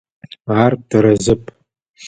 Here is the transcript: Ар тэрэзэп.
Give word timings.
Ар 0.61 0.73
тэрэзэп. 0.89 1.43